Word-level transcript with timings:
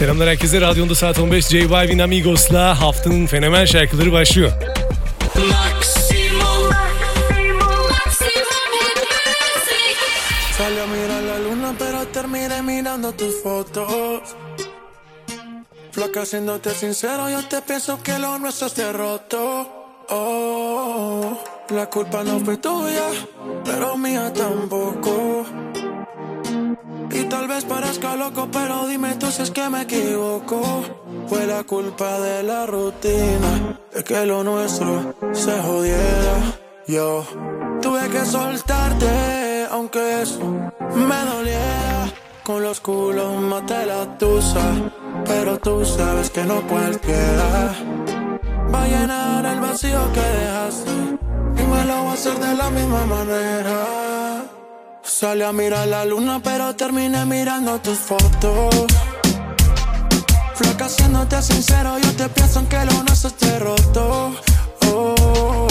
Selamlar 0.00 0.28
herkese. 0.28 0.60
Radyonda 0.60 0.94
saat 0.94 1.18
15 1.18 1.48
J 1.48 1.70
Balvin 1.70 1.98
Amigos'la 1.98 2.80
haftanın 2.80 3.26
fenomen 3.26 3.64
şarkıları 3.64 4.12
başlıyor. 4.12 4.52
Sale 10.58 10.82
a 10.82 10.86
mirar 10.86 11.22
la 11.22 11.44
luna, 11.44 11.74
pero 11.78 12.04
terminé 12.14 12.62
mirando 12.62 13.12
tus 13.12 13.42
fotos. 13.42 14.22
Flaca, 15.92 16.24
siéndote 16.24 16.70
sincero, 16.74 17.28
yo 17.28 17.40
te 17.50 17.60
pienso 17.68 17.98
que 18.04 18.18
lo 18.22 18.38
nuestro 18.38 18.66
esté 18.66 18.92
roto. 18.92 19.42
Oh, 20.10 21.38
la 21.76 21.86
culpa 21.94 22.24
no 22.24 22.34
fue 22.44 22.56
tuya, 22.56 23.08
pero 23.64 23.96
mía 23.96 24.32
tampoco. 24.32 24.79
Parezca 27.64 28.16
loco, 28.16 28.48
pero 28.52 28.86
dime 28.88 29.14
tú 29.14 29.26
si 29.30 29.42
es 29.42 29.50
que 29.50 29.68
me 29.68 29.82
equivoco. 29.82 30.82
Fue 31.28 31.46
la 31.46 31.62
culpa 31.64 32.18
de 32.18 32.42
la 32.42 32.66
rutina, 32.66 33.78
de 33.94 34.02
que 34.02 34.26
lo 34.26 34.42
nuestro 34.42 35.14
se 35.32 35.60
jodiera. 35.60 36.58
Yo 36.86 37.24
tuve 37.80 38.08
que 38.08 38.24
soltarte, 38.24 39.66
aunque 39.70 40.22
eso 40.22 40.40
me 40.94 41.24
doliera. 41.24 42.12
Con 42.42 42.62
los 42.62 42.80
culos 42.80 43.40
maté 43.40 43.86
la 43.86 44.18
tusa, 44.18 44.72
pero 45.24 45.58
tú 45.58 45.84
sabes 45.84 46.30
que 46.30 46.44
no 46.44 46.66
cualquiera 46.66 47.74
va 48.72 48.82
a 48.82 48.88
llenar 48.88 49.46
el 49.46 49.60
vacío 49.60 50.00
que 50.12 50.20
dejaste. 50.20 50.90
Y 50.90 51.62
me 51.62 51.84
lo 51.84 52.02
voy 52.02 52.10
a 52.10 52.12
hacer 52.12 52.38
de 52.38 52.54
la 52.54 52.70
misma 52.70 53.04
manera. 53.06 54.59
Salí 55.10 55.42
a 55.42 55.52
mirar 55.52 55.88
la 55.88 56.04
luna, 56.04 56.40
pero 56.42 56.74
terminé 56.76 57.26
mirando 57.26 57.78
tus 57.80 57.98
fotos. 57.98 58.86
Flaca, 60.54 60.88
siéndote 60.88 61.42
sincero, 61.42 61.98
yo 61.98 62.12
te 62.12 62.28
pienso 62.28 62.60
en 62.60 62.66
que 62.66 62.84
lo 62.84 63.02
nuestro 63.02 63.28
esté 63.28 63.58
roto. 63.58 64.32
Oh, 64.86 65.66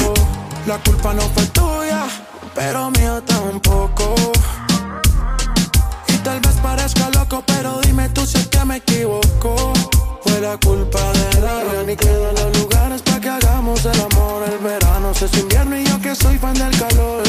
la 0.68 0.78
culpa 0.80 1.14
no 1.14 1.22
fue 1.22 1.46
tuya, 1.48 2.04
pero 2.54 2.92
mía 2.92 3.24
tampoco. 3.26 4.14
Y 6.10 6.18
tal 6.18 6.42
vez 6.42 6.56
parezca 6.62 7.10
loco, 7.12 7.42
pero 7.48 7.80
dime 7.80 8.10
tú 8.10 8.26
si 8.26 8.38
es 8.38 8.48
que 8.48 8.66
me 8.66 8.76
equivoco. 8.76 9.74
Fue 10.22 10.42
la 10.42 10.58
culpa 10.58 11.00
de 11.14 11.42
la 11.42 11.64
Ya 11.74 11.84
ni 11.88 11.96
quedan 11.96 12.36
los 12.36 12.58
lugares 12.60 13.02
para 13.04 13.22
que 13.22 13.30
hagamos 13.30 13.86
el 13.86 14.02
amor. 14.02 14.44
El 14.52 14.58
verano 14.60 15.14
se 15.14 15.26
es 15.26 15.38
invierno 15.38 15.78
y 15.78 15.86
yo 15.86 16.00
que 16.02 16.14
soy 16.14 16.38
fan 16.38 16.54
del 16.56 16.78
calor. 16.78 17.29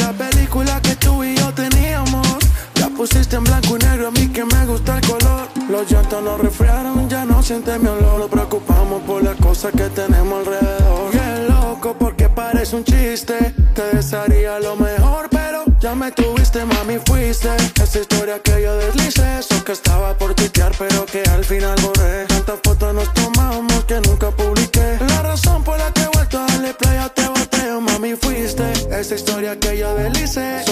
Pusiste 3.01 3.35
en 3.35 3.43
blanco 3.43 3.75
y 3.75 3.79
negro, 3.79 4.09
a 4.09 4.11
mí 4.11 4.27
que 4.27 4.45
me 4.45 4.65
gusta 4.67 4.99
el 4.99 5.07
color. 5.07 5.47
Los 5.67 5.89
llantos 5.89 6.21
nos 6.21 6.39
resfriaron, 6.39 7.09
ya 7.09 7.25
no 7.25 7.41
siente 7.41 7.79
mi 7.79 7.87
olor. 7.87 8.19
Nos 8.19 8.29
preocupamos 8.29 9.01
por 9.07 9.23
las 9.23 9.35
cosas 9.37 9.71
que 9.71 9.89
tenemos 9.89 10.45
alrededor. 10.45 11.09
Qué 11.09 11.47
loco, 11.49 11.95
porque 11.97 12.29
parece 12.29 12.75
un 12.75 12.83
chiste. 12.83 13.55
Te 13.73 13.95
desearía 13.95 14.59
lo 14.59 14.75
mejor, 14.75 15.29
pero 15.31 15.63
ya 15.79 15.95
me 15.95 16.11
tuviste, 16.11 16.63
mami, 16.63 16.99
fuiste. 17.03 17.49
Esa 17.81 17.99
historia 17.99 18.37
que 18.37 18.61
yo 18.61 18.77
deslicé, 18.77 19.39
eso 19.39 19.63
que 19.63 19.71
estaba 19.71 20.15
por 20.15 20.35
tuitear, 20.35 20.71
pero 20.77 21.03
que 21.07 21.23
al 21.23 21.43
final 21.43 21.75
borré. 21.81 22.25
Tantas 22.27 22.59
fotos 22.63 22.93
nos 22.93 23.11
tomamos 23.15 23.83
que 23.85 23.99
nunca 24.01 24.29
publiqué. 24.29 24.99
La 25.07 25.23
razón 25.23 25.63
por 25.63 25.79
la 25.79 25.91
que 25.91 26.01
he 26.01 26.09
vuelto 26.13 26.37
a 26.37 26.45
darle 26.45 26.75
play 26.75 26.97
a 26.99 27.09
te 27.09 27.27
boteo, 27.27 27.81
mami, 27.81 28.13
fuiste. 28.13 28.71
Esa 28.91 29.15
historia 29.15 29.59
que 29.59 29.75
yo 29.79 29.95
deslicé, 29.95 30.63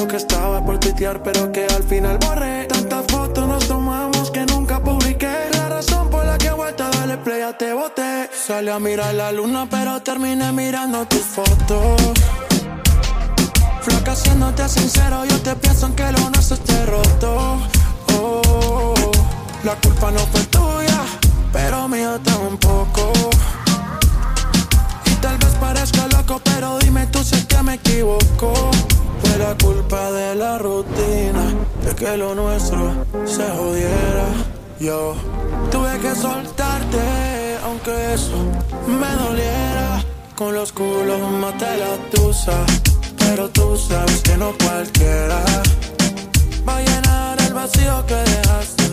pero 1.00 1.50
que 1.54 1.66
al 1.66 1.84
final 1.84 2.18
borré. 2.18 2.66
Tantas 2.66 3.06
fotos 3.08 3.48
nos 3.48 3.66
tomamos 3.68 4.32
que 4.32 4.46
nunca 4.46 4.84
publiqué. 4.84 5.34
La 5.54 5.70
razón 5.70 6.10
por 6.10 6.26
la 6.26 6.38
que 6.38 6.48
he 6.48 6.52
vuelto 6.52 6.84
a 6.84 6.90
darle 6.90 7.18
play 7.18 7.42
a 7.42 7.58
te 7.58 7.74
boté. 7.74 8.30
Salí 8.34 8.70
a 8.70 8.80
mirar 8.80 9.14
la 9.14 9.32
luna, 9.32 9.66
pero 9.70 10.02
terminé 10.02 10.52
mirando 10.52 11.06
tus 11.06 11.22
fotos. 11.22 12.02
Flaca, 13.82 14.14
siéndote 14.14 14.68
sincero, 14.68 15.24
yo 15.24 15.40
te 15.42 15.56
pienso 15.56 15.86
en 15.86 15.96
que 15.96 16.12
lo 16.12 16.30
nuestro 16.32 16.56
esté 16.58 16.86
roto. 16.86 17.62
Oh, 18.20 18.94
la 19.64 19.76
culpa 19.76 20.12
no 20.12 20.20
fue 20.20 20.42
tuya, 20.56 21.00
pero 21.54 21.88
mía 21.88 22.20
tampoco. 22.26 23.14
Que 32.00 32.18
lo 32.18 32.34
nuestro 32.34 32.94
se 33.26 33.44
jodiera. 33.58 34.28
Yo 34.80 35.16
tuve 35.70 36.00
que 36.00 36.16
soltarte, 36.16 37.04
aunque 37.66 38.14
eso 38.14 38.38
me 38.88 39.12
doliera. 39.24 40.02
Con 40.36 40.56
los 40.56 40.72
culos 40.72 41.20
maté 41.42 41.72
la 41.78 41.94
tusa, 42.14 42.66
pero 43.18 43.50
tú 43.50 43.78
sabes 43.78 44.22
que 44.22 44.38
no 44.38 44.54
cualquiera 44.64 45.44
va 46.66 46.78
a 46.78 46.82
llenar 46.82 47.38
el 47.46 47.54
vacío 47.54 48.06
que 48.08 48.16
dejaste. 48.16 48.84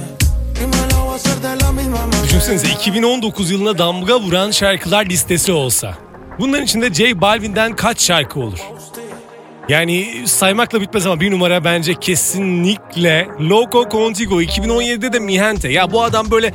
Düşünsenize 2.25 2.69
2019 2.69 3.51
yılına 3.51 3.79
damga 3.79 4.21
vuran 4.21 4.51
şarkılar 4.51 5.07
listesi 5.07 5.53
olsa. 5.53 5.95
Bunların 6.39 6.65
içinde 6.65 6.95
J 6.95 7.21
Balvin'den 7.21 7.77
kaç 7.77 8.01
şarkı 8.01 8.41
olur? 8.41 8.59
Yani 9.69 10.23
saymakla 10.27 10.81
bitmez 10.81 11.07
ama 11.07 11.21
bir 11.21 11.31
numara 11.31 11.65
bence 11.65 11.95
kesinlikle 11.95 13.29
Loco 13.41 13.89
Contigo 13.91 14.43
2017'de 14.43 15.13
de 15.13 15.19
Mihente. 15.19 15.69
Ya 15.69 15.91
bu 15.93 16.03
adam 16.03 16.31
böyle 16.31 16.55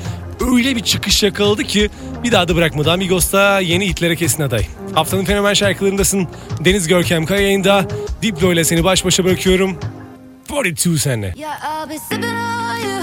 öyle 0.54 0.76
bir 0.76 0.84
çıkış 0.84 1.24
yakaladı 1.24 1.64
ki 1.64 1.90
bir 2.24 2.32
daha 2.32 2.48
da 2.48 2.56
bırakmadı. 2.56 2.92
Amigos'ta 2.92 3.60
yeni 3.60 3.90
hitlere 3.90 4.16
kesin 4.16 4.44
aday. 4.44 4.66
Haftanın 4.96 5.26
fenomen 5.26 5.54
şarkılarındasın. 5.54 6.28
Deniz 6.60 6.88
Görkem 6.88 7.26
Kaya 7.26 7.42
yayında. 7.42 7.86
Diplo 8.22 8.54
ile 8.54 8.64
seni 8.64 8.84
baş 8.84 9.06
başa 9.06 9.26
bırakıyorum. 9.26 9.78
42 10.48 11.00
sene. 11.00 11.34
Yeah, 11.38 11.86
I'll 11.86 11.90
be 11.90 11.98
sipping 11.98 12.26
on 12.26 12.76
you 12.90 13.02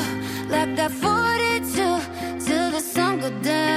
like 0.50 0.76
that 0.76 0.90
42 0.90 2.00
till 2.46 2.70
the 2.72 2.80
sun 2.80 3.20
go 3.20 3.28
down. 3.44 3.67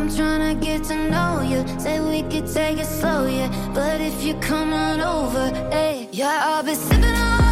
I'm 0.00 0.08
tryna 0.08 0.58
get 0.62 0.84
to 0.84 0.96
know 1.10 1.42
you? 1.42 1.62
Say 1.78 2.00
we 2.00 2.22
could 2.22 2.50
take 2.50 2.78
it 2.78 2.86
slow, 2.86 3.26
yeah. 3.26 3.50
But 3.74 4.00
if 4.00 4.24
you 4.24 4.32
come 4.40 4.72
on 4.72 4.98
over, 4.98 5.50
hey, 5.70 6.08
yeah, 6.10 6.40
I'll 6.46 6.62
be 6.62 6.74
sipping 6.74 7.04
on 7.04 7.49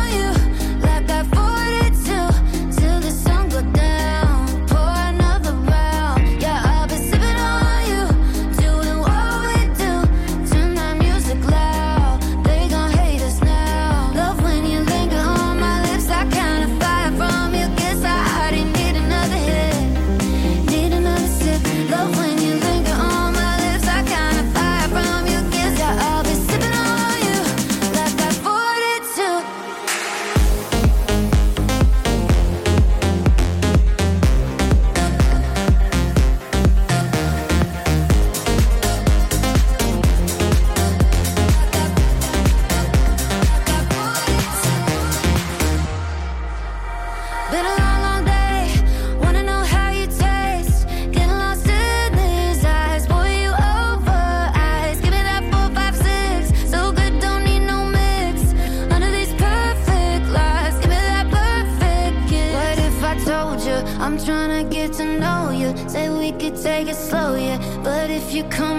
you 68.38 68.44
come 68.44 68.77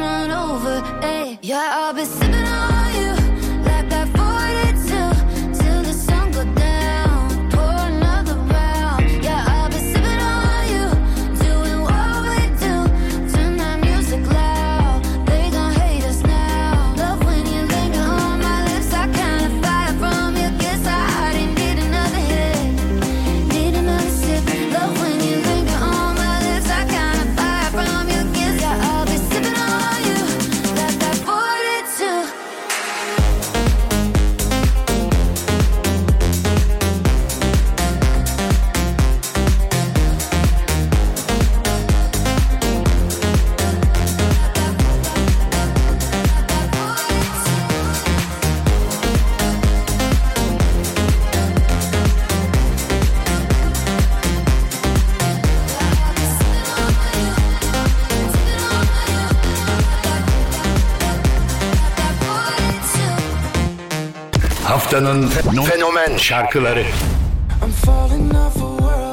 haftanın 65.05 65.27
fenomen 65.63 66.17
şarkıları. 66.17 66.81
I'm 66.81 67.71
falling 67.71 68.33
off 68.33 68.57
a 68.57 68.77
world 68.77 69.08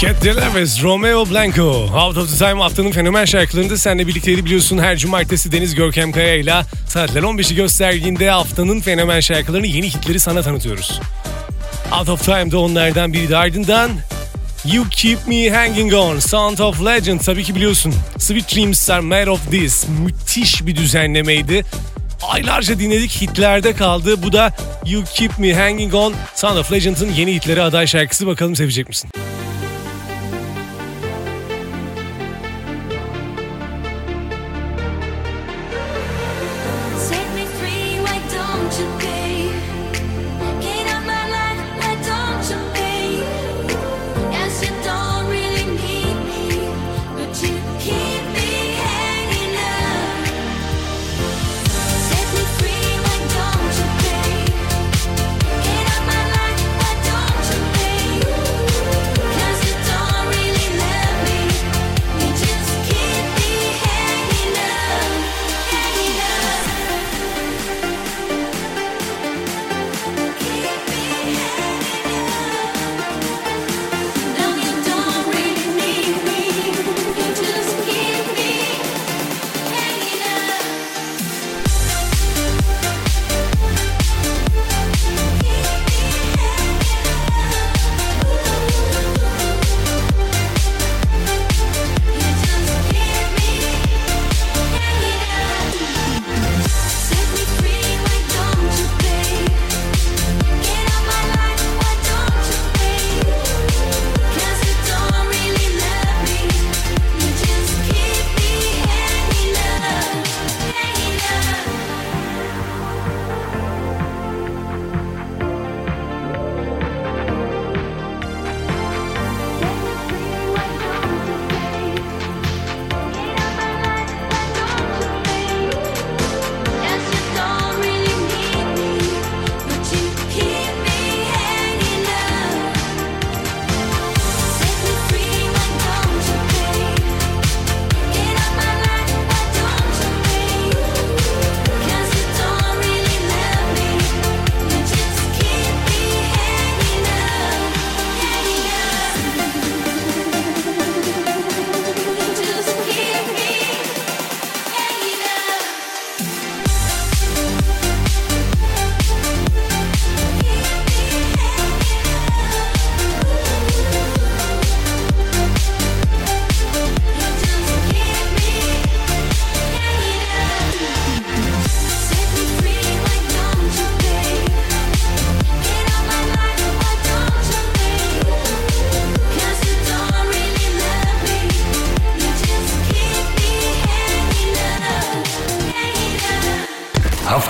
Cat 0.00 0.24
Deleves, 0.24 0.82
Romeo 0.82 1.24
Blanco. 1.24 1.88
Out 1.92 2.16
of 2.16 2.30
the 2.30 2.36
Time 2.36 2.62
haftanın 2.62 2.92
fenomen 2.92 3.24
şarkılarında 3.24 3.76
senle 3.76 4.06
birlikteydi 4.06 4.44
biliyorsun. 4.44 4.78
Her 4.78 4.96
cumartesi 4.96 5.52
Deniz 5.52 5.74
Görkem 5.74 6.12
Kaya 6.12 6.34
ile 6.34 6.54
saatler 6.88 7.22
15'i 7.22 7.56
gösterdiğinde 7.56 8.30
haftanın 8.30 8.80
fenomen 8.80 9.20
şarkılarını 9.20 9.66
yeni 9.66 9.90
hitleri 9.90 10.20
sana 10.20 10.42
tanıtıyoruz. 10.42 11.00
Out 11.98 12.08
of 12.08 12.24
Time'da 12.24 12.58
onlardan 12.58 13.12
biri 13.12 13.28
de 13.28 13.36
ardından 13.36 13.90
You 14.72 14.84
Keep 14.90 15.28
Me 15.28 15.50
Hanging 15.50 15.94
On, 15.94 16.18
Sound 16.18 16.58
of 16.58 16.84
Legend 16.84 17.20
tabii 17.20 17.44
ki 17.44 17.54
biliyorsun. 17.54 17.94
Sweet 18.18 18.56
Dreams 18.56 18.90
Are 18.90 19.00
Made 19.00 19.30
of 19.30 19.50
This 19.50 19.86
müthiş 20.04 20.66
bir 20.66 20.76
düzenlemeydi. 20.76 21.64
Aylarca 22.22 22.78
dinledik 22.78 23.10
hitlerde 23.10 23.72
kaldı. 23.72 24.22
Bu 24.22 24.32
da 24.32 24.52
You 24.86 25.04
Keep 25.14 25.38
Me 25.38 25.54
Hanging 25.54 25.94
On, 25.94 26.14
Sound 26.34 26.56
of 26.56 26.72
Legend'ın 26.72 27.12
yeni 27.12 27.34
hitleri 27.34 27.62
aday 27.62 27.86
şarkısı. 27.86 28.26
Bakalım 28.26 28.56
sevecek 28.56 28.88
misin? 28.88 29.10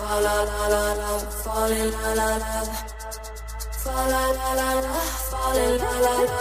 Fall 0.00 0.22
la 0.24 0.36
la 0.48 0.62
la 0.72 0.84
la, 1.00 1.08
falling 1.42 1.92
la 1.92 2.08
la 2.18 2.28
la. 2.40 2.52
Fall 3.82 4.10
la 4.10 4.22
la 4.36 4.48
la 4.58 4.68
la, 4.84 4.94
falling 5.30 5.76
la 5.82 5.92
la 6.04 6.14
la. 6.28 6.38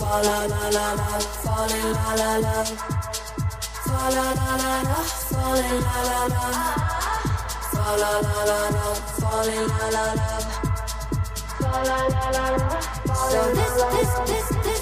Fall 0.00 0.22
la 0.26 0.36
la 0.52 0.62
la 0.76 0.86
la, 0.98 1.08
falling 1.42 1.90
la 1.96 2.08
la 2.20 2.30
la. 2.44 2.54
Fall 3.86 4.14
la 4.16 4.26
la 4.38 4.50
la 4.62 4.74
la, 4.88 4.98
falling 5.30 5.80
la 5.86 5.98
la 6.08 6.20
la. 6.34 6.44
Fall 7.72 7.96
la 8.00 8.12
la 8.26 8.38
la 8.50 8.60
la, 8.76 8.84
falling 9.20 9.66
la 9.72 9.84
la 9.96 10.04
la. 10.18 10.28
So 13.28 13.40
this, 13.54 13.74
this, 13.76 13.94
this, 13.94 14.12
this, 14.28 14.48
this, 14.48 14.64
this, 14.64 14.77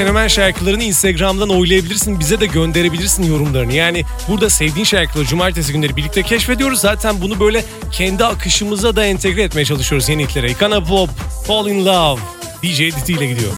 fenomen 0.00 0.28
şarkılarını 0.28 0.82
Instagram'dan 0.82 1.48
oylayabilirsin. 1.48 2.20
Bize 2.20 2.40
de 2.40 2.46
gönderebilirsin 2.46 3.22
yorumlarını. 3.22 3.72
Yani 3.72 4.04
burada 4.28 4.50
sevdiğin 4.50 4.84
şarkıları 4.84 5.26
cumartesi 5.26 5.72
günleri 5.72 5.96
birlikte 5.96 6.22
keşfediyoruz. 6.22 6.80
Zaten 6.80 7.20
bunu 7.20 7.40
böyle 7.40 7.64
kendi 7.92 8.24
akışımıza 8.24 8.96
da 8.96 9.04
entegre 9.04 9.42
etmeye 9.42 9.64
çalışıyoruz 9.64 10.08
yeniliklere. 10.08 10.50
Ikana 10.50 10.84
Pop, 10.84 11.10
Fall 11.46 11.66
in 11.66 11.86
Love, 11.86 12.20
DJ 12.62 12.78
Diti 12.78 13.12
ile 13.12 13.26
gidiyor. 13.26 13.48